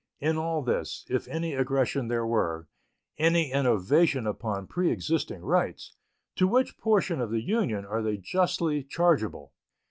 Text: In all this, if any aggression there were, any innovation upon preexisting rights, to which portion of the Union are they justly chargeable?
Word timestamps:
In 0.19 0.35
all 0.35 0.63
this, 0.63 1.05
if 1.11 1.27
any 1.27 1.53
aggression 1.53 2.07
there 2.07 2.25
were, 2.25 2.67
any 3.19 3.51
innovation 3.51 4.25
upon 4.25 4.65
preexisting 4.65 5.41
rights, 5.41 5.95
to 6.37 6.47
which 6.47 6.79
portion 6.79 7.21
of 7.21 7.29
the 7.29 7.43
Union 7.43 7.85
are 7.85 8.01
they 8.01 8.17
justly 8.17 8.83
chargeable? 8.83 9.53